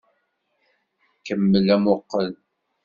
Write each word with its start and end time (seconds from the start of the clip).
Kemmel 1.25 1.67
amuqqel! 1.75 2.29